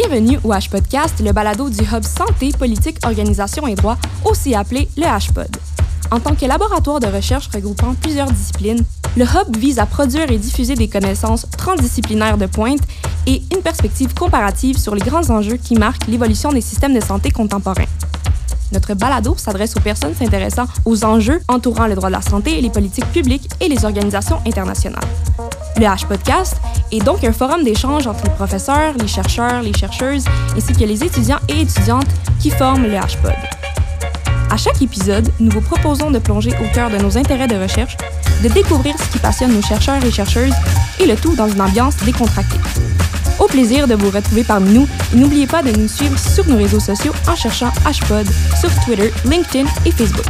[0.00, 5.02] Bienvenue au H-Podcast, le balado du Hub Santé, Politique, Organisation et Droit, aussi appelé le
[5.02, 5.48] H-Pod.
[6.12, 8.84] En tant que laboratoire de recherche regroupant plusieurs disciplines,
[9.16, 12.78] le Hub vise à produire et diffuser des connaissances transdisciplinaires de pointe
[13.26, 17.32] et une perspective comparative sur les grands enjeux qui marquent l'évolution des systèmes de santé
[17.32, 17.86] contemporains.
[18.70, 22.70] Notre balado s'adresse aux personnes s'intéressant aux enjeux entourant le droit de la santé, les
[22.70, 25.08] politiques publiques et les organisations internationales.
[25.76, 26.56] Le H-Podcast
[26.90, 30.24] est donc un forum d'échange entre les professeurs, les chercheurs, les chercheuses,
[30.56, 32.08] ainsi que les étudiants et étudiantes
[32.40, 33.34] qui forment le H-Pod.
[34.50, 37.96] À chaque épisode, nous vous proposons de plonger au cœur de nos intérêts de recherche,
[38.42, 40.54] de découvrir ce qui passionne nos chercheurs et chercheuses,
[41.00, 42.58] et le tout dans une ambiance décontractée.
[43.38, 46.56] Au plaisir de vous retrouver parmi nous et n'oubliez pas de nous suivre sur nos
[46.56, 48.26] réseaux sociaux en cherchant HPod
[48.58, 50.26] sur Twitter, LinkedIn et Facebook.